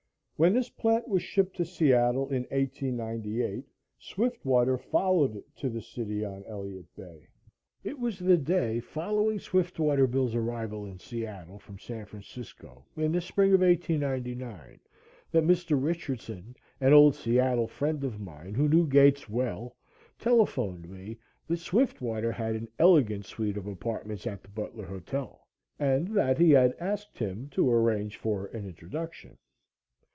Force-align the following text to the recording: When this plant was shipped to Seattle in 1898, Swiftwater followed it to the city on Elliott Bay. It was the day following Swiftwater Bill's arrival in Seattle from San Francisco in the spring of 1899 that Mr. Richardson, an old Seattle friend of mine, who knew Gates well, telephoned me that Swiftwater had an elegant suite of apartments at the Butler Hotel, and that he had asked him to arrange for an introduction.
When 0.37 0.55
this 0.55 0.69
plant 0.71 1.07
was 1.07 1.21
shipped 1.21 1.55
to 1.57 1.65
Seattle 1.65 2.27
in 2.29 2.45
1898, 2.49 3.63
Swiftwater 3.99 4.75
followed 4.75 5.35
it 5.35 5.55
to 5.57 5.69
the 5.69 5.83
city 5.83 6.25
on 6.25 6.43
Elliott 6.45 6.87
Bay. 6.95 7.27
It 7.83 7.99
was 7.99 8.17
the 8.17 8.37
day 8.37 8.79
following 8.79 9.37
Swiftwater 9.37 10.07
Bill's 10.07 10.33
arrival 10.33 10.87
in 10.87 10.97
Seattle 10.97 11.59
from 11.59 11.77
San 11.77 12.05
Francisco 12.07 12.83
in 12.97 13.11
the 13.11 13.21
spring 13.21 13.53
of 13.53 13.59
1899 13.61 14.79
that 15.29 15.43
Mr. 15.43 15.77
Richardson, 15.79 16.55
an 16.79 16.91
old 16.91 17.13
Seattle 17.13 17.67
friend 17.67 18.03
of 18.03 18.19
mine, 18.19 18.55
who 18.55 18.67
knew 18.67 18.87
Gates 18.87 19.29
well, 19.29 19.75
telephoned 20.17 20.89
me 20.89 21.19
that 21.47 21.57
Swiftwater 21.59 22.31
had 22.31 22.55
an 22.55 22.67
elegant 22.79 23.25
suite 23.25 23.57
of 23.57 23.67
apartments 23.67 24.25
at 24.25 24.41
the 24.41 24.49
Butler 24.49 24.87
Hotel, 24.87 25.39
and 25.77 26.07
that 26.15 26.39
he 26.39 26.49
had 26.49 26.75
asked 26.79 27.19
him 27.19 27.47
to 27.49 27.71
arrange 27.71 28.17
for 28.17 28.47
an 28.47 28.65
introduction. 28.67 29.37